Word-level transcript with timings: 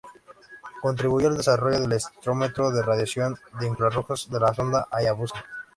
Contribuyó 0.81 1.27
al 1.27 1.37
desarrollo 1.37 1.79
del 1.79 1.91
espectrómetro 1.91 2.71
de 2.71 2.81
radiación 2.81 3.37
de 3.59 3.67
infrarrojos 3.67 4.31
de 4.31 4.39
la 4.39 4.51
sonda 4.51 4.87
Hayabusa. 4.89 5.45